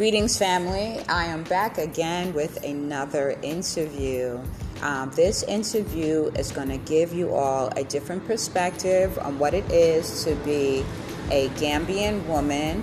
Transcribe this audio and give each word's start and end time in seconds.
Greetings, 0.00 0.38
family. 0.38 0.98
I 1.10 1.26
am 1.26 1.42
back 1.44 1.76
again 1.76 2.32
with 2.32 2.64
another 2.64 3.38
interview. 3.42 4.40
Um, 4.80 5.10
this 5.14 5.42
interview 5.42 6.30
is 6.38 6.52
going 6.52 6.70
to 6.70 6.78
give 6.78 7.12
you 7.12 7.34
all 7.34 7.68
a 7.76 7.84
different 7.84 8.26
perspective 8.26 9.18
on 9.18 9.38
what 9.38 9.52
it 9.52 9.70
is 9.70 10.24
to 10.24 10.36
be 10.36 10.86
a 11.30 11.48
Gambian 11.50 12.24
woman 12.24 12.82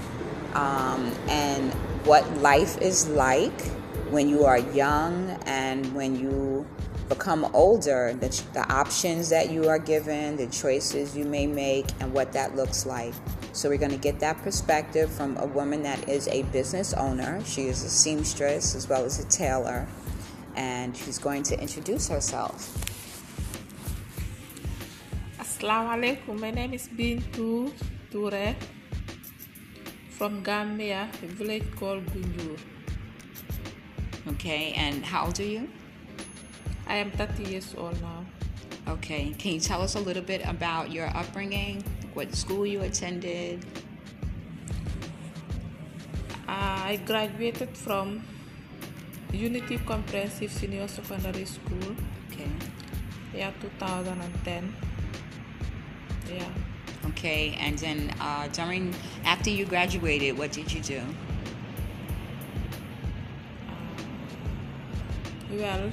um, 0.53 1.11
and 1.27 1.73
what 2.05 2.23
life 2.37 2.79
is 2.83 3.07
like 3.07 3.61
when 4.11 4.29
you 4.29 4.45
are 4.45 4.59
young 4.59 5.31
and 5.47 5.91
when 5.95 6.19
you 6.19 6.67
become 7.09 7.49
older, 7.53 8.13
the, 8.19 8.29
the 8.53 8.65
options 8.71 9.29
that 9.29 9.49
you 9.49 9.67
are 9.69 9.79
given, 9.79 10.35
the 10.37 10.47
choices 10.47 11.15
you 11.15 11.25
may 11.25 11.47
make, 11.47 11.85
and 11.99 12.13
what 12.13 12.33
that 12.33 12.55
looks 12.55 12.85
like. 12.85 13.13
So, 13.53 13.69
we're 13.69 13.77
going 13.77 13.91
to 13.91 13.97
get 13.97 14.19
that 14.19 14.37
perspective 14.43 15.11
from 15.11 15.37
a 15.37 15.45
woman 15.45 15.83
that 15.83 16.07
is 16.09 16.27
a 16.27 16.43
business 16.43 16.93
owner. 16.93 17.43
She 17.45 17.67
is 17.67 17.83
a 17.83 17.89
seamstress 17.89 18.75
as 18.75 18.87
well 18.87 19.03
as 19.03 19.23
a 19.23 19.27
tailor, 19.29 19.87
and 20.55 20.95
she's 20.95 21.17
going 21.17 21.43
to 21.43 21.59
introduce 21.59 22.07
herself. 22.07 22.75
Assalamu 25.39 25.97
alaikum. 25.97 26.39
My 26.39 26.51
name 26.51 26.73
is 26.73 26.87
Bintu 26.87 27.71
Toure 28.11 28.55
from 30.11 30.43
Gambia, 30.43 31.09
a 31.23 31.27
village 31.27 31.63
called 31.75 32.05
Gunjur. 32.07 32.59
Okay, 34.29 34.73
and 34.73 35.05
how 35.05 35.25
old 35.25 35.39
are 35.39 35.43
you? 35.43 35.69
I 36.87 36.95
am 36.95 37.11
30 37.11 37.43
years 37.43 37.75
old 37.77 38.01
now. 38.01 38.25
Okay, 38.87 39.35
can 39.37 39.53
you 39.53 39.59
tell 39.59 39.81
us 39.81 39.95
a 39.95 39.99
little 39.99 40.23
bit 40.23 40.41
about 40.47 40.91
your 40.91 41.07
upbringing, 41.07 41.83
what 42.13 42.33
school 42.33 42.65
you 42.65 42.81
attended? 42.81 43.65
I 46.47 47.01
graduated 47.05 47.75
from 47.75 48.23
Unity 49.33 49.77
Comprehensive 49.79 50.51
Senior 50.51 50.87
Secondary 50.87 51.43
School. 51.43 51.95
Okay. 52.31 52.49
Yeah, 53.35 53.51
2010. 53.59 54.73
Yeah. 56.31 56.45
Okay, 57.09 57.57
and 57.59 57.77
then 57.77 58.13
uh, 58.21 58.47
during 58.53 58.95
after 59.25 59.49
you 59.49 59.65
graduated, 59.65 60.37
what 60.37 60.53
did 60.53 60.71
you 60.71 60.81
do? 60.81 61.01
Well, 65.51 65.91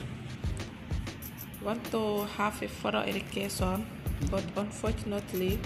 want 1.65 1.85
to 1.91 2.25
have 2.37 2.61
a 2.63 2.69
further 2.69 3.03
education, 3.07 3.87
but 4.31 4.45
unfortunately, 4.57 5.59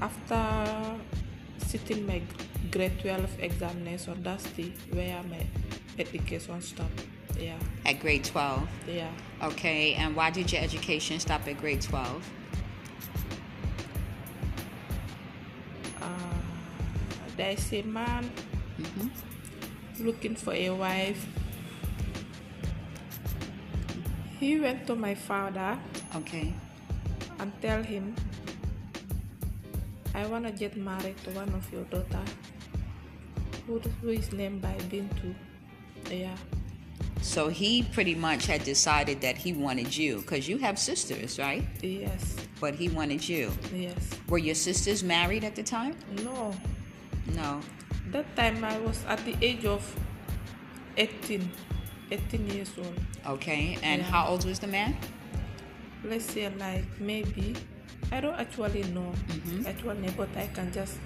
after 0.00 0.96
sitting 1.58 2.06
my 2.06 2.22
grade 2.70 2.98
12 3.00 3.40
examination, 3.40 4.22
that's 4.22 4.44
the 4.52 4.70
where 4.92 5.22
my 5.24 5.44
education 5.98 6.60
stopped. 6.60 7.02
Yeah, 7.38 7.58
At 7.84 8.00
grade 8.00 8.24
12. 8.24 8.66
yeah. 8.88 9.10
Okay, 9.42 9.94
and 9.94 10.16
why 10.16 10.30
did 10.30 10.50
your 10.52 10.62
education 10.62 11.20
stop 11.20 11.46
at 11.46 11.58
grade 11.60 11.82
12? 11.82 12.30
Uh, 16.00 16.08
there's 17.36 17.72
a 17.72 17.82
man 17.82 18.24
hmm 18.76 19.08
looking 19.98 20.34
for 20.36 20.52
a 20.52 20.68
wife. 20.70 21.26
He 24.38 24.60
went 24.60 24.86
to 24.86 24.94
my 24.94 25.14
father 25.14 25.78
Okay. 26.14 26.52
and 27.38 27.52
tell 27.62 27.82
him 27.82 28.14
I 30.14 30.26
wanna 30.26 30.50
get 30.52 30.76
married 30.76 31.16
to 31.24 31.30
one 31.30 31.48
of 31.54 31.70
your 31.72 31.84
daughter 31.84 32.24
who, 33.66 33.78
who 34.00 34.08
is 34.08 34.32
named 34.32 34.62
by 34.62 34.74
Bintu. 34.90 35.34
Yeah. 36.10 36.36
So 37.20 37.48
he 37.48 37.82
pretty 37.82 38.14
much 38.14 38.46
had 38.46 38.62
decided 38.64 39.20
that 39.20 39.36
he 39.36 39.52
wanted 39.52 39.94
you 39.96 40.20
because 40.20 40.48
you 40.48 40.58
have 40.58 40.78
sisters, 40.78 41.38
right? 41.38 41.64
Yes. 41.82 42.36
But 42.60 42.74
he 42.76 42.88
wanted 42.88 43.28
you. 43.28 43.50
Yes. 43.74 44.10
Were 44.28 44.38
your 44.38 44.54
sisters 44.54 45.02
married 45.02 45.44
at 45.44 45.54
the 45.56 45.62
time? 45.62 45.96
No. 46.22 46.54
No. 47.34 47.60
That 48.12 48.24
time 48.36 48.62
I 48.64 48.78
was 48.78 49.04
at 49.08 49.22
the 49.24 49.34
age 49.42 49.64
of 49.64 49.82
18. 50.96 51.50
18 52.10 52.46
years 52.50 52.72
old. 52.78 52.94
Okay, 53.26 53.78
and 53.82 54.02
Yeah. 54.02 54.08
how 54.10 54.26
old 54.28 54.44
was 54.44 54.58
the 54.58 54.66
man? 54.66 54.96
Let's 56.04 56.24
say 56.32 56.48
like 56.58 56.84
maybe 57.00 57.54
I 58.12 58.20
don't 58.20 58.38
actually 58.38 58.84
know 58.94 59.12
Mhm. 59.28 59.66
actually 59.66 60.10
but 60.16 60.28
I 60.36 60.46
can 60.54 60.70
just 60.72 60.98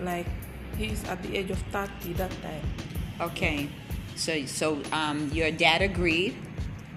like 0.00 0.26
he's 0.76 1.04
at 1.04 1.22
the 1.22 1.36
age 1.38 1.50
of 1.50 1.58
30 1.70 2.12
that 2.14 2.30
time. 2.42 2.64
Okay, 3.20 3.68
so 4.16 4.44
so 4.46 4.82
um, 4.92 5.30
your 5.32 5.50
dad 5.52 5.82
agreed, 5.82 6.34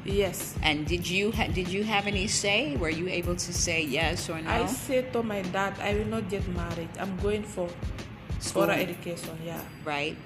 Yes. 0.06 0.56
and 0.64 0.88
did 0.88 1.06
you 1.08 1.32
ha- 1.32 1.52
did 1.54 1.68
you 1.68 1.84
have 1.84 2.08
any 2.08 2.28
say? 2.28 2.76
Were 2.78 2.90
you 2.90 3.08
able 3.08 3.36
to 3.36 3.52
say 3.54 3.84
yes 3.84 4.30
or 4.30 4.42
no? 4.42 4.50
I 4.50 4.66
said 4.66 5.14
to 5.14 5.22
my 5.22 5.42
dad, 5.44 5.78
I 5.80 5.94
will 5.94 6.08
not 6.10 6.30
get 6.30 6.48
married. 6.56 6.90
I'm 7.00 7.16
going 7.22 7.44
for 7.44 7.70
School. 8.40 8.70
education. 8.72 9.38
Yeah, 9.46 9.62
Right, 9.86 10.18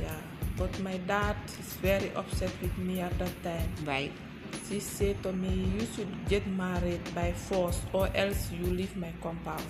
yeah. 0.00 0.18
But 0.60 0.76
my 0.84 0.98
dad 1.08 1.36
is 1.58 1.72
very 1.80 2.12
upset 2.14 2.52
with 2.60 2.76
me 2.76 3.00
at 3.00 3.16
that 3.18 3.32
time. 3.42 3.68
right. 3.86 4.12
She 4.68 4.78
said 4.80 5.16
to 5.22 5.32
me, 5.32 5.48
you 5.74 5.86
should 5.96 6.12
get 6.28 6.46
married 6.46 7.00
by 7.14 7.32
force 7.32 7.80
or 7.92 8.08
else 8.14 8.50
you 8.52 8.66
leave 8.66 8.94
my 8.96 9.12
compound. 9.22 9.64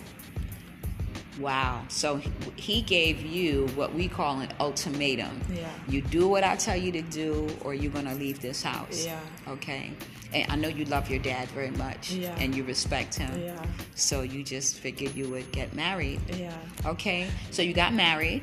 Wow. 1.39 1.85
So 1.89 2.21
he- 2.57 2.83
gave 2.83 3.23
you 3.23 3.69
what 3.77 3.95
we 3.95 4.09
call 4.09 4.41
an 4.41 4.49
ultimatum. 4.59 5.41
Yeah. 5.55 5.69
You 5.89 6.03
do 6.03 6.27
what 6.29 6.43
I 6.45 6.57
tell 6.57 6.77
you 6.77 6.91
to 6.93 7.03
do, 7.03 7.47
or 7.63 7.73
you're 7.73 7.93
gonna 7.93 8.15
leave 8.15 8.41
this 8.41 8.63
house. 8.63 9.05
Yeah. 9.07 9.21
Okay. 9.49 9.93
And 10.33 10.51
I 10.51 10.57
know 10.57 10.69
you 10.69 10.85
love 10.87 11.09
your 11.09 11.21
dad 11.21 11.49
very 11.51 11.71
much, 11.71 12.11
Yeah. 12.13 12.35
and 12.41 12.55
you 12.55 12.65
respect 12.65 13.15
him. 13.15 13.31
Yeah, 13.41 13.63
So 13.95 14.23
you 14.23 14.43
just 14.43 14.81
figured 14.81 15.15
you 15.15 15.29
would 15.31 15.51
get 15.53 15.73
married. 15.75 16.21
yeah. 16.37 16.53
Okay. 16.85 17.29
So 17.53 17.63
you 17.63 17.73
got 17.75 17.93
married. 17.95 18.43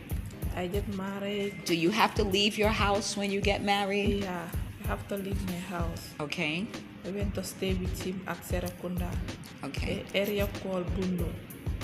I 0.57 0.65
get 0.67 0.87
married. 0.95 1.65
Do 1.65 1.75
you 1.75 1.91
have 1.91 2.15
to 2.15 2.23
leave 2.23 2.57
your 2.57 2.73
house 2.73 3.15
when 3.15 3.29
you 3.31 3.41
get 3.41 3.61
married? 3.63 4.23
Yeah, 4.23 4.47
I 4.83 4.87
have 4.87 5.07
to 5.09 5.15
leave 5.17 5.37
my 5.45 5.59
house. 5.69 6.09
Okay. 6.19 6.65
I 7.05 7.09
went 7.11 7.35
to 7.35 7.43
stay 7.43 7.73
with 7.75 7.93
him 8.01 8.21
at 8.27 8.41
Serekunda, 8.43 9.09
Okay. 9.63 10.03
area 10.15 10.47
called 10.63 10.87
Bundo. 10.97 11.29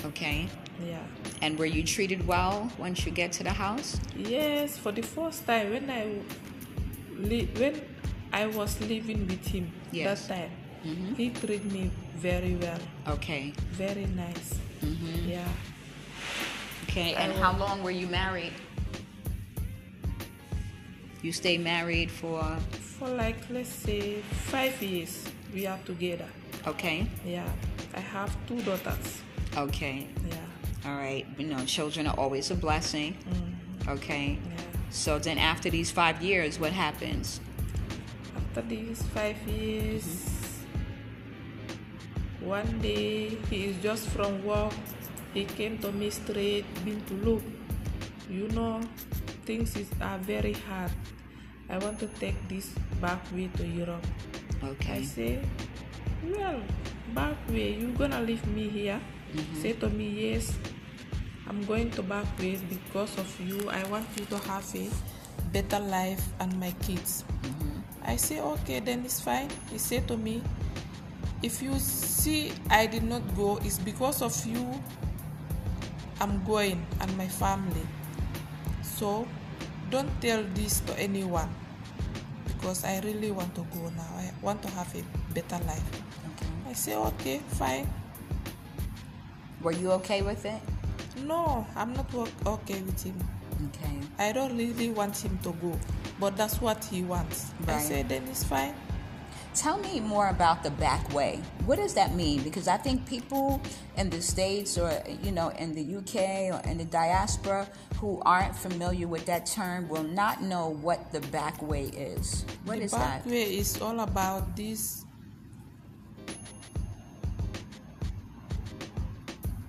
Okay. 0.04 0.48
Yeah. 0.84 0.98
And 1.40 1.56
were 1.58 1.70
you 1.70 1.84
treated 1.84 2.26
well 2.26 2.68
once 2.76 3.06
you 3.06 3.12
get 3.12 3.30
to 3.38 3.44
the 3.44 3.52
house? 3.52 4.00
Yes, 4.18 4.76
for 4.76 4.90
the 4.92 5.02
first 5.02 5.46
time 5.46 5.70
when 5.70 5.88
I 5.88 6.04
li- 7.16 7.48
when 7.56 7.80
I 8.32 8.46
was 8.48 8.80
living 8.80 9.26
with 9.30 9.46
him 9.46 9.70
Yes. 9.92 10.26
that 10.26 10.34
time, 10.34 10.50
Mhm. 10.84 11.16
he 11.16 11.30
treated 11.30 11.64
me 11.72 11.90
very 12.18 12.56
well, 12.56 12.80
Okay. 13.16 13.52
very 13.72 14.06
nice. 14.06 14.58
Mhm. 14.82 15.28
Yeah, 15.30 15.48
Okay. 16.96 17.14
And 17.14 17.32
how 17.32 17.56
long 17.58 17.82
were 17.82 17.90
you 17.90 18.06
married? 18.06 18.52
You 21.22 21.32
stayed 21.32 21.60
married 21.60 22.08
for 22.08 22.40
for 22.70 23.08
like 23.08 23.34
let's 23.50 23.68
say 23.68 24.20
five 24.52 24.80
years 24.80 25.24
we 25.52 25.66
are 25.66 25.78
together. 25.84 26.28
okay. 26.68 27.06
Yeah, 27.26 27.48
I 27.96 28.00
have 28.00 28.30
two 28.46 28.60
daughters. 28.62 29.22
Okay. 29.56 30.06
Yeah, 30.30 30.36
All 30.90 30.96
right. 30.96 31.26
You 31.36 31.46
know, 31.48 31.64
children 31.64 32.06
are 32.06 32.14
always 32.16 32.52
a 32.52 32.54
blessing. 32.54 33.16
mm, 33.26 33.88
Okay. 33.88 34.38
yeah. 34.38 34.60
So 34.90 35.18
then 35.18 35.38
after 35.38 35.70
these 35.70 35.90
five 35.90 36.22
years, 36.22 36.60
what 36.60 36.72
happens? 36.72 37.40
After 38.36 38.62
these 38.62 39.02
five 39.14 39.36
years, 39.48 40.06
one 42.40 42.78
day 42.80 43.36
he 43.50 43.64
is 43.64 43.76
just 43.82 44.06
from 44.10 44.44
work. 44.44 44.72
He 45.34 45.44
came 45.44 45.78
to 45.78 45.90
me 45.90 46.10
straight, 46.10 46.62
been 46.84 47.02
to 47.10 47.14
look. 47.26 47.42
You 48.30 48.46
know, 48.54 48.80
things 49.44 49.76
is, 49.76 49.90
are 50.00 50.18
very 50.18 50.54
hard. 50.70 50.92
I 51.68 51.78
want 51.78 51.98
to 52.00 52.06
take 52.22 52.38
this 52.48 52.70
back 53.00 53.18
way 53.34 53.50
to 53.58 53.66
Europe. 53.66 54.06
Okay. 54.62 54.92
I 54.92 55.02
say, 55.02 55.42
well, 56.22 56.62
back 57.12 57.36
way, 57.50 57.74
you 57.74 57.88
gonna 57.98 58.22
leave 58.22 58.46
me 58.46 58.68
here? 58.68 59.00
Mm-hmm. 59.34 59.60
Say 59.60 59.72
to 59.82 59.90
me, 59.90 60.08
yes, 60.08 60.56
I'm 61.48 61.64
going 61.64 61.90
to 61.98 62.02
back 62.02 62.26
way 62.38 62.56
because 62.70 63.18
of 63.18 63.28
you. 63.40 63.58
I 63.68 63.82
want 63.90 64.06
you 64.16 64.24
to 64.26 64.38
have 64.46 64.64
a 64.74 64.86
better 65.52 65.80
life 65.80 66.22
and 66.38 66.54
my 66.60 66.70
kids. 66.86 67.24
Mm-hmm. 67.42 67.80
I 68.06 68.16
say, 68.16 68.40
okay, 68.40 68.78
then 68.78 69.04
it's 69.04 69.20
fine. 69.20 69.50
He 69.72 69.78
said 69.78 70.06
to 70.08 70.16
me, 70.16 70.42
if 71.42 71.60
you 71.60 71.74
see 71.78 72.52
I 72.70 72.86
did 72.86 73.02
not 73.02 73.22
go, 73.34 73.58
it's 73.64 73.78
because 73.78 74.22
of 74.22 74.32
you 74.46 74.64
I'm 76.20 76.44
going 76.44 76.84
and 77.00 77.16
my 77.16 77.28
family. 77.28 77.86
So 78.82 79.26
don't 79.90 80.10
tell 80.20 80.42
this 80.54 80.80
to 80.80 80.98
anyone 80.98 81.48
because 82.46 82.84
I 82.84 83.00
really 83.00 83.30
want 83.30 83.54
to 83.56 83.66
go 83.74 83.90
now. 83.96 84.08
I 84.16 84.32
want 84.42 84.62
to 84.62 84.70
have 84.70 84.94
a 84.94 85.02
better 85.34 85.62
life. 85.66 86.02
Okay. 86.34 86.70
I 86.70 86.72
say, 86.72 86.96
okay, 86.96 87.38
fine. 87.48 87.88
Were 89.62 89.72
you 89.72 89.92
okay 89.92 90.22
with 90.22 90.44
it? 90.44 90.60
No, 91.24 91.66
I'm 91.76 91.92
not 91.92 92.12
okay 92.14 92.80
with 92.82 93.02
him. 93.02 93.16
Okay. 93.68 93.98
I 94.18 94.32
don't 94.32 94.56
really 94.56 94.90
want 94.90 95.16
him 95.16 95.38
to 95.42 95.52
go, 95.52 95.78
but 96.18 96.36
that's 96.36 96.60
what 96.60 96.84
he 96.84 97.02
wants. 97.02 97.52
I 97.66 97.80
say, 97.80 98.02
then 98.02 98.22
it's 98.28 98.44
fine. 98.44 98.74
Tell 99.54 99.78
me 99.78 100.00
more 100.00 100.28
about 100.28 100.64
the 100.64 100.70
back 100.70 101.14
way. 101.14 101.40
What 101.64 101.76
does 101.76 101.94
that 101.94 102.14
mean? 102.14 102.42
Because 102.42 102.66
I 102.66 102.76
think 102.76 103.06
people 103.06 103.62
in 103.96 104.10
the 104.10 104.20
States 104.20 104.76
or, 104.76 104.90
you 105.22 105.30
know, 105.30 105.50
in 105.50 105.74
the 105.74 105.96
UK 105.96 106.50
or 106.52 106.60
in 106.68 106.78
the 106.78 106.84
diaspora 106.84 107.68
who 108.00 108.20
aren't 108.26 108.56
familiar 108.56 109.06
with 109.06 109.26
that 109.26 109.46
term 109.46 109.88
will 109.88 110.02
not 110.02 110.42
know 110.42 110.70
what 110.82 111.12
the 111.12 111.20
back 111.30 111.62
way 111.62 111.84
is. 111.84 112.44
What 112.64 112.78
the 112.78 112.84
is 112.84 112.92
back 112.92 113.22
that? 113.22 113.30
way 113.30 113.56
is 113.56 113.80
all 113.80 114.00
about 114.00 114.56
this 114.56 115.04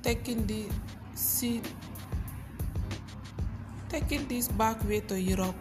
taking 0.02 0.46
the 0.48 0.66
seed 1.14 1.62
taking 3.90 4.28
this 4.28 4.48
back 4.50 4.84
way 4.88 5.00
to 5.02 5.20
Europe. 5.20 5.56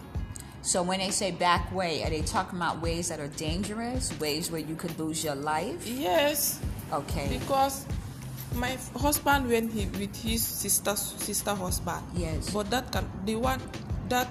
So 0.64 0.82
when 0.82 0.98
they 1.00 1.10
say 1.10 1.30
back 1.30 1.68
way, 1.76 2.02
are 2.04 2.08
they 2.10 2.22
talking 2.22 2.56
about 2.58 2.80
ways 2.80 3.08
that 3.12 3.20
are 3.20 3.28
dangerous, 3.36 4.08
ways 4.18 4.50
where 4.50 4.62
you 4.64 4.74
could 4.74 4.98
lose 4.98 5.22
your 5.22 5.34
life? 5.36 5.86
Yes, 5.86 6.58
Okay. 6.90 7.28
because 7.38 7.84
my 8.56 8.78
husband 8.96 9.46
went 9.48 9.72
he, 9.72 9.84
with 10.00 10.16
his 10.16 10.42
sister 10.42 10.96
sister 10.96 11.54
husband. 11.54 12.00
Yes. 12.16 12.48
But 12.50 12.70
that 12.70 12.90
can 12.92 13.04
the 13.26 13.36
one 13.36 13.60
that 14.08 14.28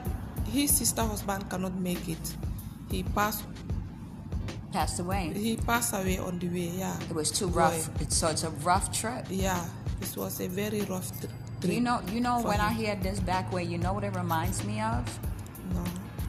his 0.49 0.71
sister 0.73 1.03
husband 1.03 1.49
cannot 1.51 1.75
make 1.77 2.07
it. 2.09 2.25
He 2.89 3.03
passed 3.03 3.45
Passed 4.73 4.99
away. 4.99 5.29
he 5.35 5.55
passed 5.57 5.93
away 5.93 6.17
on 6.17 6.39
the 6.39 6.47
way, 6.49 6.73
yeah. 6.81 6.97
It 7.09 7.13
was 7.13 7.29
too 7.29 7.45
rough. 7.47 7.89
It's, 8.01 8.17
so 8.17 8.29
it's 8.29 8.41
a 8.43 8.49
rough 8.65 8.89
trip. 8.91 9.25
Yeah. 9.29 9.63
This 9.99 10.17
was 10.17 10.41
a 10.41 10.47
very 10.49 10.81
rough 10.89 11.13
trip. 11.19 11.29
You 11.61 11.79
know, 11.79 12.01
you 12.11 12.21
know 12.21 12.41
when 12.41 12.59
I 12.59 12.73
hear 12.73 12.95
this 12.95 13.19
back 13.19 13.53
way, 13.53 13.63
you 13.63 13.77
know 13.77 13.93
what 13.93 14.03
it 14.03 14.15
reminds 14.15 14.63
me 14.65 14.81
of? 14.81 15.05
No. 15.75 15.83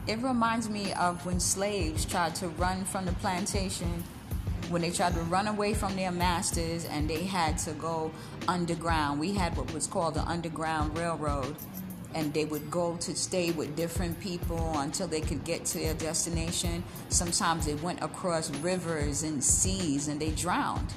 It 0.07 0.21
reminds 0.21 0.69
me 0.69 0.93
of 0.93 1.25
when 1.25 1.39
slaves 1.39 2.05
tried 2.05 2.35
to 2.35 2.47
run 2.49 2.85
from 2.85 3.05
the 3.05 3.11
plantation, 3.13 4.03
when 4.69 4.83
they 4.83 4.91
tried 4.91 5.15
to 5.15 5.21
run 5.21 5.47
away 5.47 5.73
from 5.73 5.95
their 5.95 6.11
masters 6.11 6.85
and 6.85 7.09
they 7.09 7.23
had 7.23 7.57
to 7.59 7.71
go 7.71 8.11
underground. 8.47 9.19
We 9.19 9.33
had 9.33 9.57
what 9.57 9.73
was 9.73 9.87
called 9.87 10.13
the 10.13 10.21
Underground 10.21 10.95
Railroad, 10.95 11.55
and 12.13 12.31
they 12.35 12.45
would 12.45 12.69
go 12.69 12.97
to 12.97 13.15
stay 13.15 13.49
with 13.49 13.75
different 13.75 14.19
people 14.19 14.77
until 14.77 15.07
they 15.07 15.21
could 15.21 15.43
get 15.43 15.65
to 15.65 15.79
their 15.79 15.95
destination. 15.95 16.83
Sometimes 17.09 17.65
they 17.65 17.75
went 17.75 18.03
across 18.03 18.51
rivers 18.57 19.23
and 19.23 19.43
seas 19.43 20.07
and 20.07 20.19
they 20.21 20.29
drowned. 20.29 20.93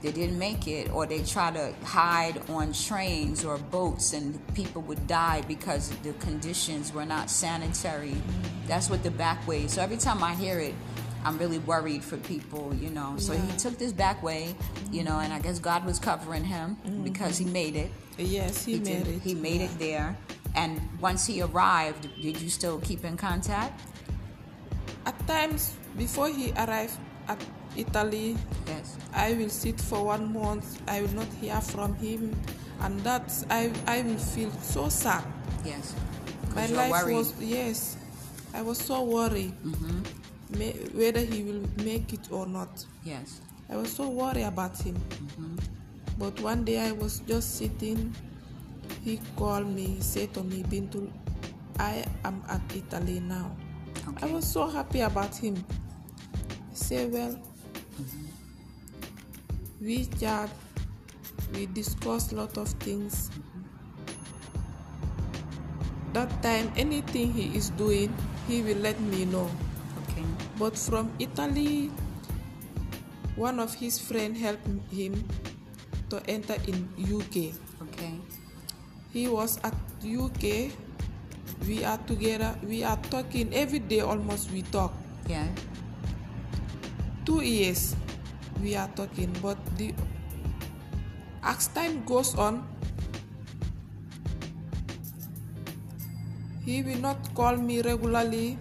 They 0.00 0.12
didn't 0.12 0.38
make 0.38 0.68
it, 0.68 0.90
or 0.92 1.06
they 1.06 1.22
try 1.22 1.50
to 1.50 1.74
hide 1.84 2.40
on 2.50 2.72
trains 2.72 3.44
or 3.44 3.58
boats, 3.58 4.12
and 4.12 4.38
people 4.54 4.82
would 4.82 5.06
die 5.08 5.42
because 5.48 5.90
the 6.02 6.12
conditions 6.14 6.92
were 6.92 7.04
not 7.04 7.30
sanitary. 7.30 8.14
That's 8.68 8.88
what 8.88 9.02
the 9.02 9.10
back 9.10 9.46
way. 9.48 9.66
So 9.66 9.82
every 9.82 9.96
time 9.96 10.22
I 10.22 10.34
hear 10.34 10.60
it, 10.60 10.74
I'm 11.24 11.36
really 11.36 11.58
worried 11.58 12.04
for 12.04 12.16
people, 12.16 12.72
you 12.74 12.90
know. 12.90 13.16
So 13.18 13.32
he 13.32 13.56
took 13.56 13.76
this 13.76 13.92
back 13.92 14.22
way, 14.22 14.54
you 14.92 15.02
know, 15.02 15.18
and 15.18 15.32
I 15.32 15.40
guess 15.40 15.58
God 15.58 15.84
was 15.84 15.98
covering 15.98 16.44
him 16.44 16.76
mm-hmm. 16.76 17.02
because 17.02 17.36
he 17.36 17.44
made 17.44 17.74
it. 17.74 17.90
Yes, 18.16 18.64
he, 18.64 18.78
made 18.78 19.04
did- 19.04 19.08
it. 19.08 19.22
He 19.22 19.34
made 19.34 19.60
it 19.60 19.78
there. 19.78 20.16
And 20.54 20.80
once 21.00 21.26
he 21.26 21.42
arrived, 21.42 22.08
did 22.20 22.40
you 22.40 22.48
still 22.48 22.78
keep 22.80 23.04
in 23.04 23.16
contact? 23.16 23.80
At 25.04 25.26
times, 25.26 25.74
before 25.96 26.28
he 26.28 26.52
arrived 26.52 26.96
at 27.28 27.38
Italy, 27.76 28.36
Yes. 28.66 28.96
I 29.14 29.32
will 29.34 29.48
sit 29.50 29.80
for 29.80 30.04
one 30.04 30.32
month. 30.32 30.80
I 30.88 31.00
will 31.02 31.12
not 31.14 31.28
hear 31.40 31.60
from 31.60 31.94
him, 31.96 32.34
and 32.80 33.00
that 33.00 33.32
I 33.50 33.70
I 33.86 34.02
will 34.02 34.18
feel 34.18 34.50
so 34.62 34.88
sad. 34.88 35.24
Yes. 35.64 35.94
My 36.54 36.66
life 36.66 36.90
worried. 36.90 37.14
was 37.16 37.34
yes, 37.40 37.96
I 38.54 38.62
was 38.62 38.78
so 38.78 39.02
worried 39.04 39.52
Mm-hmm. 39.64 40.58
may, 40.58 40.72
whether 40.94 41.20
he 41.20 41.42
will 41.44 41.62
make 41.84 42.12
it 42.12 42.32
or 42.32 42.46
not. 42.46 42.84
Yes. 43.04 43.40
I 43.70 43.76
was 43.76 43.92
so 43.92 44.08
worried 44.08 44.44
about 44.44 44.76
him. 44.80 44.94
Mm-hmm. 44.96 45.56
But 46.18 46.40
one 46.40 46.64
day 46.64 46.80
I 46.80 46.92
was 46.92 47.20
just 47.20 47.56
sitting. 47.58 48.14
He 49.04 49.20
called 49.36 49.68
me. 49.68 49.86
He 49.86 50.00
said 50.00 50.32
to 50.34 50.42
me, 50.42 50.62
Bintu, 50.64 51.10
I 51.78 52.04
am 52.24 52.42
at 52.48 52.62
Italy 52.74 53.20
now. 53.20 53.54
I 54.22 54.26
was 54.26 54.46
so 54.50 54.66
happy 54.66 55.00
about 55.00 55.36
him. 55.36 55.54
He 56.70 56.76
said, 56.76 57.12
Well, 57.12 57.38
we 59.80 60.06
chat, 60.18 60.50
we 61.54 61.66
discuss 61.66 62.32
a 62.32 62.36
lot 62.36 62.56
of 62.58 62.68
things. 62.82 63.30
That 66.12 66.30
time, 66.42 66.72
anything 66.76 67.32
he 67.32 67.54
is 67.56 67.70
doing, 67.70 68.12
he 68.48 68.62
will 68.62 68.78
let 68.78 68.98
me 69.00 69.24
know. 69.24 69.50
Okay. 70.02 70.24
But 70.58 70.76
from 70.76 71.12
Italy, 71.18 71.90
one 73.36 73.60
of 73.60 73.74
his 73.74 73.98
friend 73.98 74.36
helped 74.36 74.66
him 74.90 75.14
to 76.10 76.18
enter 76.26 76.56
in 76.66 76.88
UK. 76.98 77.54
Okay. 77.88 78.18
He 79.12 79.28
was 79.28 79.60
at 79.62 79.76
UK. 80.02 80.72
We 81.66 81.84
are 81.84 81.98
together. 82.08 82.58
We 82.66 82.82
are 82.82 82.98
talking 83.10 83.54
every 83.54 83.78
day. 83.78 84.00
Almost 84.00 84.50
we 84.50 84.62
talk. 84.62 84.92
Yeah. 85.28 85.46
Two 87.28 87.44
years 87.44 87.92
we 88.64 88.72
are 88.72 88.88
talking, 88.96 89.28
but 89.44 89.60
the 89.76 89.92
as 91.44 91.68
time 91.76 92.00
goes 92.08 92.32
on, 92.40 92.64
he 96.64 96.80
will 96.80 96.96
not 97.04 97.20
call 97.36 97.60
me 97.60 97.84
regularly. 97.84 98.56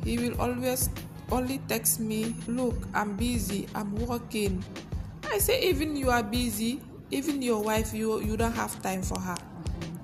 He 0.00 0.16
will 0.16 0.32
always 0.40 0.88
only 1.28 1.60
text 1.68 2.00
me, 2.00 2.32
look, 2.48 2.88
I'm 2.96 3.20
busy, 3.20 3.68
I'm 3.76 3.92
working. 4.00 4.64
I 5.28 5.36
say, 5.36 5.60
even 5.68 5.92
you 5.92 6.08
are 6.08 6.24
busy, 6.24 6.80
even 7.12 7.44
your 7.44 7.60
wife, 7.60 7.92
you 7.92 8.24
you 8.24 8.40
don't 8.40 8.56
have 8.56 8.80
time 8.80 9.04
for 9.04 9.20
her. 9.20 9.36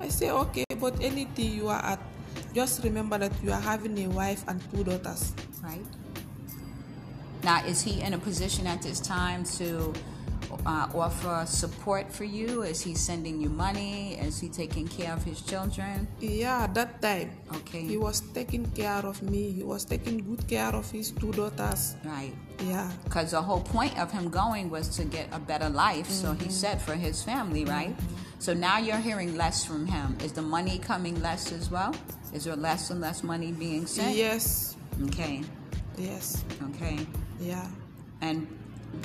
I 0.04 0.12
say, 0.12 0.28
okay, 0.28 0.68
but 0.76 1.00
anything 1.00 1.56
you 1.56 1.72
are 1.72 1.80
at, 1.80 2.00
just 2.52 2.84
remember 2.84 3.16
that 3.16 3.32
you 3.40 3.56
are 3.56 3.64
having 3.64 3.96
a 4.04 4.08
wife 4.12 4.44
and 4.52 4.60
two 4.68 4.84
daughters. 4.84 5.32
Right. 5.64 5.80
Now, 7.43 7.64
is 7.64 7.82
he 7.82 8.00
in 8.00 8.14
a 8.14 8.19
position 8.19 8.67
at 8.67 8.82
this 8.82 9.00
time 9.00 9.44
to 9.58 9.93
uh, 10.67 10.88
offer 10.94 11.44
support 11.46 12.12
for 12.12 12.24
you? 12.24 12.62
Is 12.62 12.81
he 12.81 12.94
sending 12.94 13.41
you 13.41 13.48
money? 13.48 14.15
Is 14.15 14.41
he 14.41 14.48
taking 14.48 14.89
care 14.89 15.12
of 15.12 15.22
his 15.22 15.41
children? 15.43 16.08
Yeah, 16.20 16.67
that 16.69 17.01
time. 17.03 17.31
Okay. 17.56 17.82
He 17.82 17.96
was 17.96 18.20
taking 18.34 18.67
care 18.72 19.05
of 19.05 19.22
me. 19.22 19.53
He 19.53 19.62
was 19.62 19.84
taking 19.84 20.19
good 20.19 20.46
care 20.48 20.74
of 20.74 20.91
his 20.91 21.10
two 21.10 21.32
daughters. 21.32 21.96
Right. 22.05 22.34
Yeah. 22.65 22.91
Because 23.05 23.31
the 23.31 23.43
whole 23.43 23.60
point 23.60 23.98
of 23.98 24.10
him 24.10 24.31
going 24.31 24.70
was 24.70 24.89
to 24.96 25.05
get 25.05 25.29
a 25.32 25.39
better 25.39 25.69
life, 25.69 26.08
so 26.08 26.32
he 26.32 26.51
said 26.51 26.81
for 26.82 26.94
his 26.94 27.22
family, 27.22 27.65
right? 27.65 27.94
So 28.39 28.55
now 28.55 28.79
you're 28.79 28.96
hearing 28.96 29.36
less 29.36 29.65
from 29.65 29.86
him. 29.86 30.17
Is 30.22 30.32
the 30.32 30.43
money 30.43 30.79
coming 30.79 31.20
less 31.22 31.53
as 31.53 31.70
well? 31.70 31.94
Is 32.32 32.44
there 32.44 32.56
less 32.56 32.91
and 32.91 33.01
less 33.01 33.22
money 33.22 33.53
being 33.53 33.86
sent? 33.86 34.17
Yes. 34.17 34.77
Okay. 35.06 35.43
Yes. 35.98 36.44
Okay. 36.74 37.06
Yeah. 37.40 37.67
And 38.20 38.46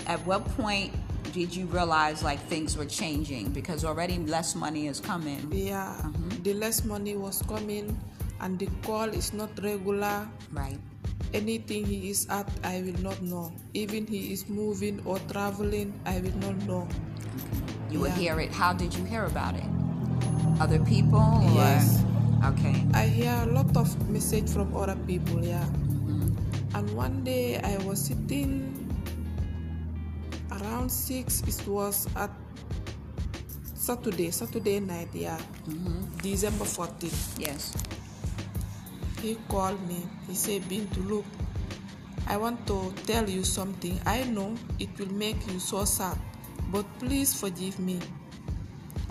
at 0.08 0.20
what 0.26 0.46
point 0.56 0.94
did 1.34 1.56
you 1.56 1.66
realize 1.68 2.24
like 2.24 2.40
things 2.48 2.78
were 2.78 2.86
changing? 2.86 3.52
Because 3.52 3.84
already 3.86 4.18
less 4.20 4.56
money 4.56 4.88
is 4.88 5.00
coming. 5.00 5.48
Yeah. 5.52 5.96
Mm-hmm. 6.02 6.44
The 6.44 6.54
less 6.54 6.84
money 6.86 7.16
was 7.18 7.42
coming 7.44 7.98
and 8.42 8.60
the 8.60 8.68
call 8.84 9.10
is 9.10 9.34
not 9.34 9.50
regular. 9.62 10.28
Right. 10.52 10.80
Anything 11.34 11.86
he 11.86 12.10
is 12.12 12.28
at, 12.30 12.48
I 12.64 12.82
will 12.86 13.02
not 13.02 13.22
know. 13.22 13.52
Even 13.74 14.06
he 14.06 14.32
is 14.34 14.48
moving 14.48 15.02
or 15.06 15.18
traveling, 15.32 15.94
I 16.06 16.20
will 16.20 16.38
not 16.38 16.56
know. 16.68 16.88
You 17.90 18.02
would 18.02 18.12
Yeah. 18.14 18.38
hear 18.38 18.40
it. 18.40 18.52
How 18.54 18.74
did 18.74 18.94
you 18.94 19.04
hear 19.06 19.26
about 19.26 19.56
it? 19.56 19.66
Other 20.60 20.80
people? 20.86 21.20
Or? 21.20 21.52
Yes. 21.58 22.04
Okay. 22.46 22.86
I 22.94 23.08
hear 23.08 23.34
a 23.44 23.50
lot 23.50 23.76
of 23.78 23.90
message 24.10 24.50
from 24.50 24.76
other 24.78 24.96
people, 25.08 25.44
yeah. 25.44 25.66
And 26.74 26.90
one 26.98 27.24
day 27.24 27.60
I 27.62 27.78
was 27.86 28.06
sitting 28.06 28.74
around 30.52 30.90
six. 30.90 31.42
It 31.46 31.68
was 31.68 32.08
at 32.16 32.32
Saturday, 33.76 34.32
Saturday 34.32 34.80
night, 34.80 35.10
yeah, 35.14 35.38
mm-hmm. 35.68 36.18
December 36.24 36.66
14th. 36.66 37.38
Yes. 37.38 37.76
He 39.22 39.38
called 39.48 39.80
me. 39.88 40.02
He 40.28 40.36
said, 40.36 40.64
"Bintu, 40.64 41.04
look, 41.08 41.26
I 42.28 42.38
want 42.38 42.66
to 42.68 42.92
tell 43.06 43.30
you 43.30 43.44
something. 43.44 44.00
I 44.06 44.24
know 44.24 44.56
it 44.80 44.90
will 44.98 45.14
make 45.14 45.40
you 45.48 45.60
so 45.60 45.86
sad, 45.86 46.18
but 46.72 46.88
please 47.00 47.36
forgive 47.36 47.80
me." 47.80 48.00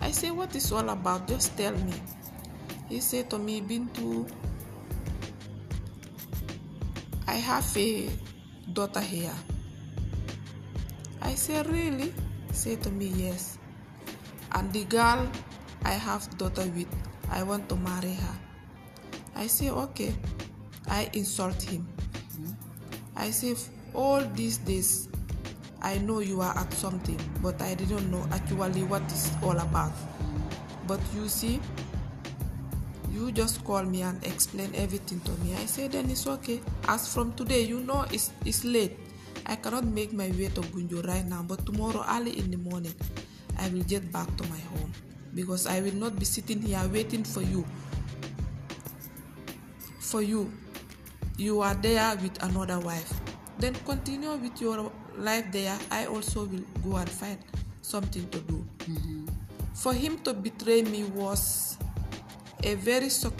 I 0.00 0.10
say, 0.10 0.32
"What 0.32 0.56
is 0.56 0.72
all 0.72 0.88
about? 0.88 1.28
Just 1.28 1.56
tell 1.56 1.76
me." 1.86 1.94
He 2.88 3.00
said 3.00 3.30
to 3.30 3.38
me, 3.38 3.60
"Bintu, 3.60 4.28
I 7.26 7.34
have 7.34 7.76
a 7.76 8.10
daughter 8.72 9.00
here." 9.00 9.34
I 11.20 11.34
said, 11.34 11.66
"Really?" 11.66 12.12
Say 12.52 12.76
to 12.76 12.90
me, 12.90 13.06
"Yes." 13.06 13.58
And 14.52 14.72
the 14.72 14.84
girl 14.84 15.30
I 15.84 15.92
have 15.92 16.36
daughter 16.38 16.66
with. 16.76 16.88
I 17.30 17.42
want 17.42 17.68
to 17.70 17.76
marry 17.76 18.12
her. 18.14 18.36
I 19.34 19.46
say, 19.46 19.70
okay. 19.70 20.14
I 20.86 21.08
insult 21.14 21.60
him. 21.62 21.88
I 23.16 23.30
say, 23.30 23.56
all 23.94 24.20
these 24.20 24.58
days, 24.58 25.08
I 25.80 25.98
know 25.98 26.20
you 26.20 26.40
are 26.40 26.56
at 26.56 26.72
something, 26.74 27.18
but 27.42 27.60
I 27.62 27.74
didn't 27.74 28.10
know 28.10 28.26
actually 28.30 28.84
what 28.84 29.02
it's 29.04 29.30
all 29.42 29.58
about. 29.58 29.92
But 30.86 31.00
you 31.14 31.28
see, 31.28 31.60
you 33.12 33.30
just 33.30 33.64
call 33.64 33.82
me 33.84 34.02
and 34.02 34.22
explain 34.24 34.72
everything 34.74 35.20
to 35.20 35.30
me. 35.44 35.54
I 35.54 35.66
say, 35.66 35.88
then 35.88 36.10
it's 36.10 36.26
okay. 36.26 36.60
As 36.88 37.12
from 37.12 37.32
today, 37.34 37.62
you 37.62 37.80
know 37.80 38.04
it's, 38.10 38.32
it's 38.44 38.64
late. 38.64 38.96
I 39.46 39.56
cannot 39.56 39.84
make 39.84 40.12
my 40.12 40.28
way 40.30 40.48
to 40.48 40.60
Gunjur 40.60 41.06
right 41.06 41.26
now, 41.26 41.42
but 41.42 41.64
tomorrow 41.66 42.04
early 42.08 42.38
in 42.38 42.50
the 42.50 42.56
morning, 42.56 42.94
I 43.58 43.68
will 43.68 43.82
get 43.84 44.10
back 44.12 44.34
to 44.36 44.44
my 44.48 44.58
home 44.58 44.92
because 45.34 45.66
I 45.66 45.80
will 45.80 45.94
not 45.94 46.18
be 46.18 46.24
sitting 46.24 46.62
here 46.62 46.80
waiting 46.92 47.24
for 47.24 47.42
you. 47.42 47.66
For 49.98 50.22
you, 50.22 50.52
you 51.36 51.60
are 51.60 51.74
there 51.74 52.16
with 52.16 52.42
another 52.42 52.78
wife. 52.78 53.12
Then 53.58 53.74
continue 53.84 54.34
with 54.36 54.60
your 54.60 54.90
life 55.18 55.46
there. 55.52 55.78
I 55.90 56.06
also 56.06 56.44
will 56.44 56.64
go 56.84 56.96
and 56.96 57.08
find 57.08 57.38
something 57.82 58.28
to 58.30 58.38
do. 58.40 58.64
Mm-hmm. 58.78 59.26
For 59.74 59.92
him 59.92 60.18
to 60.24 60.34
betray 60.34 60.82
me 60.82 61.04
was 61.04 61.76
a 62.62 62.74
very 62.74 63.10
shock. 63.10 63.34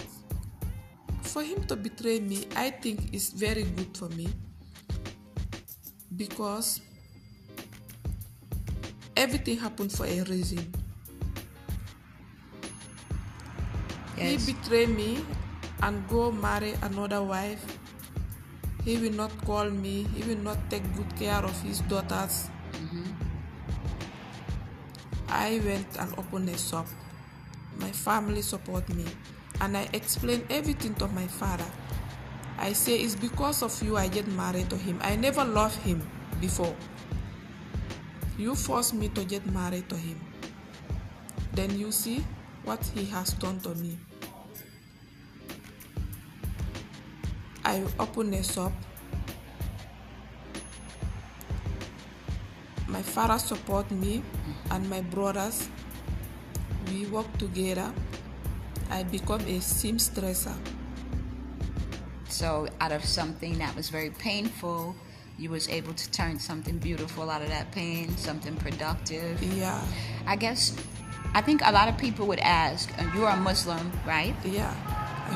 For 1.23 1.43
him 1.43 1.64
to 1.64 1.76
betray 1.76 2.21
me, 2.21 2.47
I 2.57 2.71
think 2.71 3.14
is 3.14 3.31
very 3.31 3.62
good 3.62 3.97
for 3.97 4.09
me 4.11 4.29
because 6.17 6.81
everything 9.17 9.57
happened 9.59 9.93
for 9.93 10.05
a 10.05 10.21
reason. 10.25 10.73
Yes. 14.17 14.47
He 14.47 14.52
betray 14.52 14.87
me 14.87 15.25
and 15.83 16.07
go 16.09 16.31
marry 16.31 16.75
another 16.83 17.23
wife. 17.23 17.64
He 18.85 18.99
will 18.99 19.12
not 19.12 19.31
call 19.47 19.71
me. 19.71 20.07
He 20.14 20.23
will 20.29 20.43
not 20.43 20.59
take 20.69 20.83
good 20.97 21.17
care 21.17 21.43
of 21.43 21.61
his 21.62 21.81
daughters. 21.83 22.50
Mm-hmm. 22.73 23.07
I 25.29 25.61
went 25.64 25.87
and 25.99 26.12
opened 26.19 26.49
a 26.50 26.59
shop. 26.59 26.87
My 27.79 27.91
family 27.91 28.43
support 28.43 28.88
me, 28.91 29.05
and 29.61 29.76
I 29.76 29.88
explain 29.93 30.45
everything 30.50 30.95
to 30.97 31.09
my 31.09 31.26
father. 31.26 31.67
I 32.59 32.73
say 32.73 32.97
it's 32.99 33.17
because 33.17 33.62
of 33.62 33.83
you 33.83 33.97
I 33.97 34.09
get 34.09 34.26
married 34.29 34.71
to 34.71 34.76
him. 34.76 34.99
I 35.02 35.17
never 35.17 35.45
loved 35.45 35.76
him 35.83 36.07
before. 36.41 36.75
You 38.38 38.55
forced 38.55 38.95
me 38.95 39.09
to 39.11 39.25
get 39.25 39.45
married 39.47 39.88
to 39.88 39.97
him. 39.97 40.21
Then 41.52 41.79
you 41.79 41.93
see 41.93 42.25
what 42.64 42.85
he 42.95 43.05
has 43.07 43.33
done 43.35 43.61
to 43.61 43.75
me. 43.75 43.99
I 47.64 47.83
open 47.99 48.33
a 48.35 48.43
shop. 48.43 48.73
My 52.88 53.02
father 53.02 53.38
support 53.38 53.91
me 53.91 54.23
and 54.71 54.88
my 54.91 55.00
brothers. 55.00 55.69
We 56.92 57.06
work 57.06 57.26
together. 57.38 57.90
I 58.90 59.02
become 59.04 59.40
a 59.40 59.58
seamstresser. 59.61 60.54
So 62.28 62.68
out 62.80 62.92
of 62.92 63.04
something 63.04 63.58
that 63.58 63.75
was 63.75 63.88
very 63.88 64.11
painful, 64.11 64.94
you 65.38 65.49
was 65.50 65.68
able 65.68 65.94
to 65.94 66.11
turn 66.11 66.38
something 66.38 66.76
beautiful 66.78 67.30
out 67.30 67.40
of 67.42 67.49
that 67.49 67.72
pain, 67.72 68.14
something 68.18 68.56
productive. 68.56 69.42
Yeah, 69.42 69.80
I 70.26 70.37
guess 70.37 70.76
I 71.34 71.40
think 71.40 71.62
a 71.64 71.72
lot 71.72 71.88
of 71.88 71.96
people 71.96 72.26
would 72.26 72.40
ask, 72.40 72.90
uh, 73.00 73.04
you're 73.14 73.28
a 73.28 73.37
Muslim, 73.37 73.90
right? 74.06 74.34
yeah, 74.44 74.75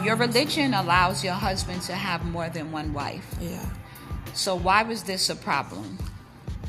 Your 0.05 0.17
religion 0.17 0.75
allows 0.75 1.25
your 1.25 1.33
husband 1.35 1.81
to 1.83 1.95
have 1.95 2.25
more 2.27 2.51
than 2.51 2.71
one 2.71 2.93
wife. 2.93 3.27
yeah. 3.41 3.65
So 4.35 4.55
why 4.55 4.83
was 4.83 5.03
this 5.05 5.31
a 5.31 5.37
problem? 5.37 5.97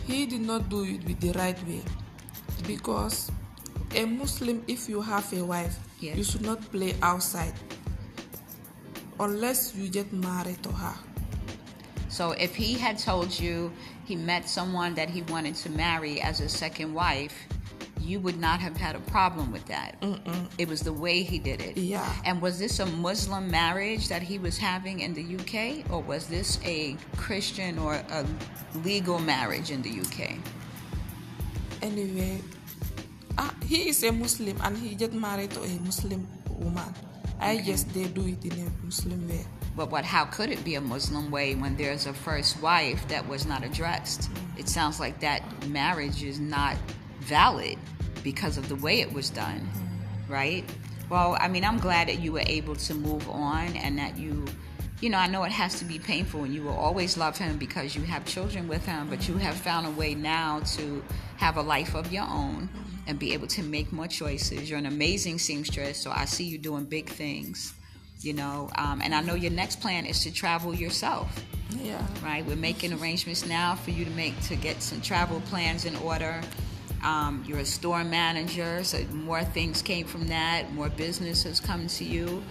He 0.05 0.25
did 0.25 0.39
not 0.39 0.69
do 0.69 0.85
it 0.85 1.03
with 1.03 1.19
the 1.19 1.33
right 1.33 1.59
way. 1.67 1.81
Because 2.65 3.29
a 3.97 4.05
Muslim, 4.05 4.63
if 4.67 4.87
you 4.87 5.01
have 5.01 5.31
a 5.33 5.43
wife, 5.43 5.77
Yes. 5.99 6.15
you 6.17 6.23
should 6.23 6.43
not 6.45 6.61
play 6.71 6.95
outside 7.01 7.53
unless 9.19 9.73
you 9.75 9.89
get 9.89 10.13
married 10.13 10.61
to 10.63 10.71
her. 10.71 10.93
So 12.09 12.31
if 12.31 12.55
he 12.55 12.73
had 12.75 12.97
told 12.99 13.37
you 13.37 13.71
he 14.05 14.15
met 14.15 14.47
someone 14.47 14.93
that 14.95 15.09
he 15.09 15.23
wanted 15.23 15.55
to 15.55 15.69
marry 15.71 16.21
as 16.21 16.39
a 16.39 16.47
second 16.49 16.93
wife, 16.93 17.33
you 17.99 18.19
would 18.19 18.39
not 18.39 18.59
have 18.61 18.77
had 18.77 18.95
a 18.95 18.99
problem 19.11 19.51
with 19.51 19.65
that. 19.65 19.97
It 20.57 20.69
was 20.69 20.81
the 20.81 20.93
way 20.93 21.23
he 21.23 21.39
did 21.39 21.61
it. 21.61 21.75
Yeah. 21.77 22.07
And 22.23 22.41
was 22.41 22.57
this 22.59 22.79
a 22.79 22.85
Muslim 22.85 23.49
marriage 23.51 24.07
that 24.07 24.21
he 24.21 24.37
was 24.39 24.57
having 24.57 24.99
in 25.01 25.13
the 25.13 25.23
UK, 25.35 25.83
or 25.91 26.01
was 26.01 26.27
this 26.27 26.59
a 26.63 26.95
Christian 27.17 27.77
or 27.79 27.95
a 27.95 28.25
legal 28.85 29.19
marriage 29.19 29.71
in 29.71 29.81
the 29.81 29.89
UK? 29.89 30.37
Anyway, 31.81 32.39
ah, 33.37 33.53
he 33.65 33.89
is 33.89 34.03
a 34.03 34.11
Muslim 34.11 34.57
and 34.63 34.77
he 34.77 34.95
get 34.95 35.13
married 35.13 35.51
to 35.51 35.61
a 35.61 35.79
Muslim 35.81 36.27
woman. 36.49 36.93
I 37.39 37.57
guess 37.57 37.83
they 37.83 38.05
do 38.05 38.25
it 38.27 38.43
in 38.43 38.67
a 38.67 38.85
Muslim 38.85 39.27
way. 39.29 39.45
But 39.75 39.91
what? 39.91 40.03
How 40.03 40.25
could 40.25 40.49
it 40.49 40.63
be 40.65 40.75
a 40.75 40.81
Muslim 40.81 41.29
way 41.29 41.53
when 41.53 41.77
there's 41.77 42.07
a 42.07 42.13
first 42.13 42.61
wife 42.61 43.07
that 43.09 43.27
was 43.27 43.45
not 43.45 43.63
addressed? 43.63 44.21
Mm. 44.21 44.59
It 44.59 44.67
sounds 44.67 44.99
like 44.99 45.19
that 45.19 45.43
marriage 45.67 46.23
is 46.23 46.39
not 46.39 46.77
valid 47.19 47.77
because 48.23 48.57
of 48.57 48.67
the 48.69 48.75
way 48.75 49.01
it 49.01 49.13
was 49.13 49.29
done, 49.29 49.59
mm. 49.59 50.31
right? 50.33 50.63
Well, 51.09 51.37
I 51.39 51.47
mean, 51.47 51.63
I'm 51.63 51.77
glad 51.77 52.07
that 52.07 52.19
you 52.19 52.31
were 52.31 52.43
able 52.47 52.75
to 52.75 52.93
move 52.95 53.29
on 53.29 53.77
and 53.77 53.99
that 53.99 54.17
you, 54.17 54.45
you 54.99 55.09
know, 55.11 55.19
I 55.19 55.27
know 55.27 55.43
it 55.43 55.51
has 55.51 55.77
to 55.79 55.85
be 55.85 55.99
painful 55.99 56.43
and 56.43 56.53
you 56.53 56.63
will 56.63 56.75
always 56.75 57.15
love 57.15 57.37
him 57.37 57.57
because 57.57 57.95
you 57.95 58.01
have 58.01 58.25
children 58.25 58.67
with 58.67 58.85
him, 58.85 59.09
but 59.09 59.29
you 59.29 59.37
have 59.37 59.55
found 59.55 59.85
a 59.85 59.91
way 59.91 60.15
now 60.15 60.59
to 60.75 61.03
have 61.37 61.55
a 61.57 61.61
life 61.61 61.95
of 61.95 62.11
your 62.11 62.23
own 62.23 62.67
mm-hmm. 62.67 62.96
And 63.07 63.17
be 63.17 63.33
able 63.33 63.47
to 63.47 63.63
make 63.63 63.91
more 63.91 64.07
choices. 64.07 64.69
You're 64.69 64.79
an 64.79 64.85
amazing 64.85 65.39
seamstress, 65.39 65.97
so 65.97 66.11
I 66.11 66.25
see 66.25 66.43
you 66.43 66.57
doing 66.57 66.85
big 66.85 67.09
things, 67.09 67.73
you 68.21 68.33
know, 68.33 68.69
um, 68.75 69.01
and 69.01 69.15
I 69.15 69.21
know 69.21 69.33
your 69.35 69.51
next 69.51 69.79
plan 69.79 70.05
is 70.05 70.21
to 70.23 70.31
travel 70.31 70.73
yourself 70.75 71.43
Yeah. 71.81 72.05
right? 72.23 72.45
We're 72.45 72.55
making 72.57 72.93
arrangements 72.93 73.45
now 73.45 73.75
for 73.75 73.91
you 73.91 74.03
to 74.05 74.11
make 74.11 74.39
to 74.43 74.55
get 74.55 74.81
some 74.83 75.01
travel 75.01 75.41
plans 75.49 75.85
in 75.85 75.95
order. 75.97 76.41
Um, 77.03 77.43
you're 77.47 77.59
a 77.59 77.65
store 77.65 78.03
manager, 78.03 78.83
so 78.83 79.03
more 79.13 79.43
things 79.43 79.81
came 79.81 80.05
from 80.05 80.27
that. 80.27 80.73
More 80.73 80.89
business 80.89 81.43
has 81.43 81.59
come 81.59 81.87
to 81.87 82.03
you. 82.03 82.43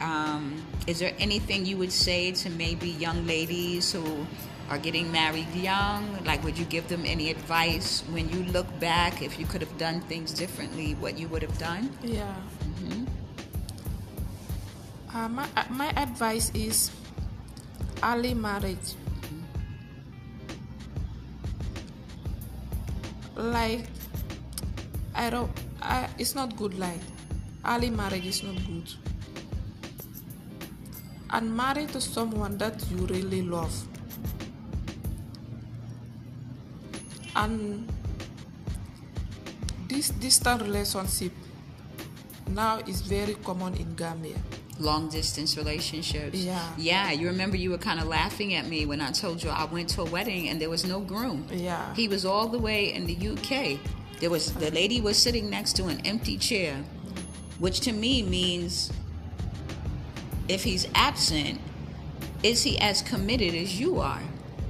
Um, 0.00 0.62
is 0.86 0.98
there 0.98 1.12
anything 1.18 1.66
you 1.66 1.76
would 1.76 1.92
say 1.92 2.32
to 2.32 2.50
maybe 2.50 2.88
young 2.88 3.26
ladies 3.26 3.92
who 3.92 4.26
are 4.70 4.78
getting 4.78 5.10
married 5.10 5.52
young? 5.52 6.06
Like, 6.24 6.42
would 6.44 6.56
you 6.56 6.64
give 6.64 6.88
them 6.88 7.02
any 7.04 7.30
advice 7.30 8.02
when 8.10 8.30
you 8.30 8.44
look 8.54 8.66
back? 8.78 9.20
If 9.20 9.38
you 9.38 9.44
could 9.44 9.60
have 9.60 9.76
done 9.78 10.00
things 10.02 10.32
differently, 10.32 10.94
what 10.94 11.18
you 11.18 11.26
would 11.28 11.42
have 11.42 11.58
done? 11.58 11.90
Yeah. 12.02 12.32
Uh, 15.12 15.28
my, 15.28 15.48
uh, 15.56 15.64
my 15.70 15.90
advice 15.96 16.52
is 16.54 16.92
early 18.04 18.32
marriage. 18.32 18.94
Like, 23.34 23.86
I 25.16 25.30
don't, 25.30 25.50
I, 25.82 26.08
it's 26.16 26.36
not 26.36 26.56
good. 26.56 26.78
Like, 26.78 27.00
early 27.66 27.90
marriage 27.90 28.26
is 28.26 28.44
not 28.44 28.54
good. 28.66 28.86
And 31.30 31.56
marry 31.56 31.86
to 31.86 32.00
someone 32.00 32.58
that 32.58 32.78
you 32.90 33.06
really 33.06 33.42
love. 33.42 33.74
And 37.40 37.88
this 39.88 40.10
distant 40.10 40.60
relationship 40.62 41.32
now 42.48 42.78
is 42.86 43.00
very 43.00 43.34
common 43.34 43.74
in 43.76 43.94
Gambia. 43.94 44.36
long 44.80 45.08
distance 45.08 45.56
relationships. 45.56 46.38
Yeah. 46.38 46.58
Yeah, 46.78 47.12
you 47.12 47.26
remember 47.28 47.56
you 47.56 47.70
were 47.70 47.78
kind 47.78 48.00
of 48.00 48.06
laughing 48.06 48.54
at 48.54 48.66
me 48.66 48.86
when 48.86 49.00
I 49.00 49.10
told 49.10 49.42
you 49.42 49.50
I 49.50 49.64
went 49.64 49.90
to 49.90 50.02
a 50.02 50.04
wedding 50.04 50.48
and 50.48 50.60
there 50.60 50.70
was 50.70 50.84
no 50.84 51.00
groom. 51.00 51.46
Yeah. 51.52 51.94
He 51.94 52.08
was 52.08 52.24
all 52.24 52.48
the 52.48 52.58
way 52.58 52.92
in 52.92 53.06
the 53.06 53.16
UK. 53.32 53.78
There 54.20 54.30
was 54.30 54.52
the 54.54 54.70
lady 54.70 55.00
was 55.00 55.16
sitting 55.18 55.48
next 55.50 55.76
to 55.76 55.86
an 55.86 56.00
empty 56.06 56.36
chair, 56.38 56.76
which 57.58 57.80
to 57.80 57.92
me 57.92 58.22
means 58.22 58.90
if 60.48 60.64
he's 60.64 60.86
absent, 60.94 61.60
is 62.42 62.62
he 62.62 62.78
as 62.78 63.02
committed 63.02 63.54
as 63.54 63.78
you 63.78 64.00
are? 64.00 64.22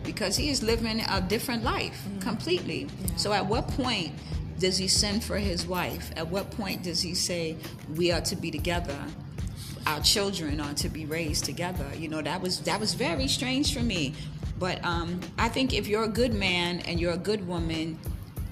Because 0.05 0.37
he 0.37 0.51
is 0.51 0.63
living 0.63 1.01
a 1.01 1.21
different 1.21 1.63
life 1.65 2.07
completely. 2.21 2.89
So 3.17 3.33
at 3.33 3.47
what 3.47 3.69
point 3.69 4.13
does 4.59 4.77
he 4.77 4.89
send 4.89 5.23
for 5.25 5.39
his 5.39 5.67
wife? 5.67 6.11
At 6.17 6.29
what 6.29 6.51
point 6.51 6.83
does 6.83 7.01
he 7.01 7.15
say 7.15 7.57
we 7.97 8.11
are 8.13 8.21
to 8.23 8.37
be 8.37 8.51
together? 8.51 8.99
Our 9.87 10.01
children 10.01 10.61
are 10.61 10.75
to 10.75 10.89
be 10.89 11.07
raised 11.07 11.45
together. 11.45 11.87
You 11.97 12.09
know 12.09 12.23
that 12.23 12.41
was 12.43 12.61
that 12.61 12.79
was 12.81 12.95
very 12.95 13.29
strange 13.29 13.73
for 13.75 13.81
me. 13.83 14.15
But 14.59 14.85
um, 14.85 15.21
I 15.39 15.49
think 15.49 15.73
if 15.73 15.87
you're 15.89 16.05
a 16.05 16.09
good 16.09 16.35
man 16.35 16.81
and 16.81 17.01
you're 17.01 17.15
a 17.15 17.25
good 17.31 17.47
woman, 17.49 17.99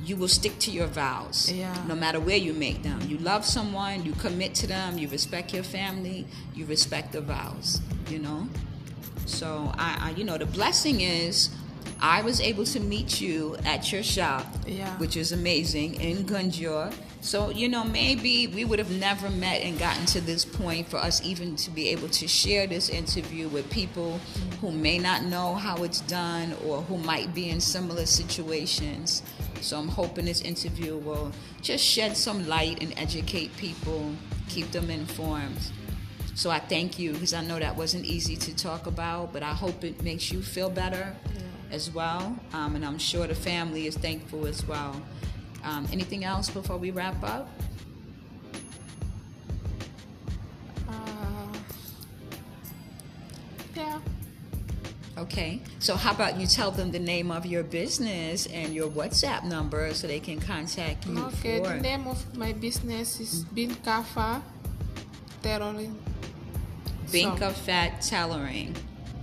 you 0.03 0.17
will 0.17 0.29
stick 0.29 0.59
to 0.61 0.71
your 0.71 0.87
vows 0.87 1.53
Yeah. 1.53 1.75
no 1.87 1.95
matter 1.95 2.19
where 2.19 2.39
you 2.39 2.55
make 2.55 2.83
them. 2.83 2.99
You 3.07 3.19
love 3.19 3.45
someone, 3.45 4.07
you 4.07 4.13
commit 4.13 4.55
to 4.57 4.67
them, 4.67 4.97
you 4.97 5.07
respect 5.09 5.53
your 5.53 5.65
family, 5.65 6.27
you 6.55 6.65
respect 6.65 7.13
the 7.13 7.21
vows, 7.21 7.83
you 8.09 8.19
know? 8.21 8.49
So 9.29 9.73
I, 9.77 10.09
I 10.09 10.11
you 10.17 10.25
know, 10.25 10.39
the 10.39 10.47
blessing 10.47 11.01
is 11.03 11.51
I 12.01 12.23
was 12.23 12.41
able 12.41 12.65
to 12.67 12.81
meet 12.81 13.21
you 13.21 13.57
at 13.65 13.93
your 13.93 14.03
shop, 14.03 14.47
Yeah. 14.67 14.97
which 14.99 15.17
is 15.17 15.33
amazing 15.33 16.01
in 16.01 16.25
Gunjur. 16.25 16.93
So, 17.21 17.51
you 17.51 17.69
know, 17.69 17.83
maybe 17.83 18.47
we 18.47 18.65
would 18.65 18.79
have 18.79 18.93
never 18.93 19.29
met 19.29 19.63
and 19.63 19.77
gotten 19.79 20.07
to 20.07 20.21
this 20.21 20.45
point 20.45 20.89
for 20.89 20.99
us 20.99 21.21
even 21.25 21.57
to 21.57 21.71
be 21.73 21.89
able 21.89 22.09
to 22.11 22.29
share 22.29 22.69
this 22.69 22.89
interview 22.89 23.49
with 23.49 23.69
people 23.71 24.21
who 24.61 24.71
may 24.71 24.99
not 24.99 25.25
know 25.25 25.57
how 25.57 25.83
it's 25.83 26.01
done 26.03 26.55
or 26.65 26.83
who 26.83 26.97
might 26.99 27.35
be 27.35 27.51
in 27.51 27.61
similar 27.61 28.07
situations. 28.07 29.23
So, 29.61 29.79
I'm 29.81 29.89
hoping 29.89 30.27
this 30.27 30.41
interview 30.43 30.97
will 30.97 31.33
just 31.61 31.85
shed 31.85 32.17
some 32.17 32.47
light 32.47 32.81
and 32.81 32.95
educate 32.97 33.57
people, 33.57 34.13
keep 34.49 34.71
them 34.71 34.89
informed. 34.89 35.59
So, 36.39 36.51
I 36.51 36.61
thank 36.61 37.01
you 37.01 37.15
because 37.15 37.35
I 37.35 37.43
know 37.43 37.59
that 37.59 37.77
wasn't 37.77 38.05
easy 38.05 38.37
to 38.37 38.55
talk 38.55 38.87
about, 38.87 39.33
but 39.33 39.43
I 39.43 39.53
hope 39.53 39.83
it 39.83 40.05
makes 40.05 40.31
you 40.31 40.41
feel 40.41 40.71
better 40.71 41.13
as 41.73 41.91
well. 41.91 42.39
Um, 42.53 42.77
and 42.77 42.85
I'm 42.85 42.97
sure 42.97 43.27
the 43.27 43.35
family 43.35 43.89
is 43.89 43.97
thankful 43.97 44.47
as 44.47 44.65
well. 44.65 45.03
Um, 45.65 45.89
anything 45.91 46.23
else 46.23 46.49
before 46.49 46.77
we 46.77 46.93
wrap 46.93 47.21
up? 47.25 47.49
Uh, 50.89 51.59
yeah. 53.75 53.99
Okay. 55.19 55.61
So, 55.81 55.97
how 55.97 56.13
about 56.13 56.39
you 56.39 56.47
tell 56.47 56.71
them 56.71 56.93
the 56.93 57.01
name 57.01 57.33
of 57.33 57.47
your 57.47 57.65
business 57.65 58.47
and 58.47 58.73
your 58.73 58.89
WhatsApp 58.89 59.43
number 59.43 59.93
so 59.93 60.07
they 60.07 60.21
can 60.21 60.39
contact 60.39 61.05
you 61.05 61.19
Okay, 61.19 61.59
for 61.59 61.71
the 61.71 61.81
name 61.81 62.07
of 62.07 62.37
my 62.37 62.53
business 62.53 63.19
is 63.19 63.45
BinKahFat 63.47 64.43
Tailoring. 65.43 65.99
BinKahFat 67.13 68.07
Tailoring. 68.09 68.75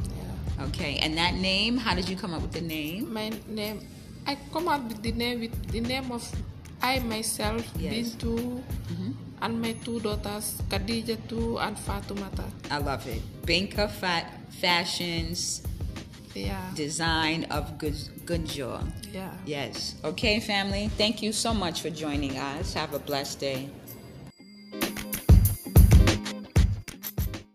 Yeah. 0.03 0.65
Okay. 0.65 0.97
And 1.01 1.17
that 1.17 1.35
name, 1.35 1.77
how 1.77 1.95
did 1.95 2.07
you 2.09 2.15
come 2.15 2.33
up 2.33 2.41
with 2.41 2.51
the 2.53 2.61
name? 2.61 3.11
My 3.13 3.31
name, 3.47 3.79
I 4.27 4.37
come 4.51 4.67
up 4.67 4.83
with 4.87 5.01
the 5.03 5.11
name 5.11 5.39
with 5.41 5.71
the 5.71 5.81
name 5.81 6.11
of 6.11 6.23
I 6.81 6.99
myself, 6.99 7.63
Yes. 7.79 7.93
Bintu, 8.15 8.35
mm-hmm. 8.61 9.11
and 9.41 9.61
my 9.61 9.73
two 9.83 9.99
daughters, 10.01 10.61
Khadija 10.69 11.17
too 11.27 11.57
and 11.57 11.75
Fatumata. 11.77 12.45
I 12.69 12.77
love 12.77 13.07
it. 13.07 13.21
BinKahFat 13.45 14.25
Fashions 14.61 15.61
Yeah. 16.35 16.59
Design 16.75 17.45
of 17.49 17.77
Gun- 17.77 18.11
Gunjur. 18.27 18.83
Yeah. 19.13 19.31
Yes. 19.45 19.95
Okay, 20.03 20.41
family. 20.41 20.89
Thank 20.97 21.23
you 21.23 21.31
so 21.31 21.53
much 21.53 21.79
for 21.81 21.89
joining 21.89 22.37
us. 22.37 22.73
Have 22.73 22.93
a 22.93 22.99
blessed 22.99 23.39
day. 23.39 23.69